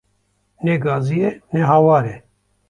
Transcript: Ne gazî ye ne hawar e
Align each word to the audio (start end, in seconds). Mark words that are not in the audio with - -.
Ne 0.63 0.75
gazî 0.83 1.19
ye 1.23 1.29
ne 1.53 1.61
hawar 1.69 2.05
e 2.15 2.17